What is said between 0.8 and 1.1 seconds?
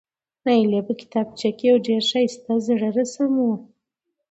په